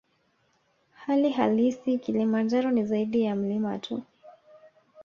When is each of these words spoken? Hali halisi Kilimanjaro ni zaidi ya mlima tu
Hali 0.93 1.29
halisi 1.29 1.97
Kilimanjaro 1.97 2.71
ni 2.71 2.85
zaidi 2.85 3.21
ya 3.23 3.35
mlima 3.35 3.79
tu 3.79 4.03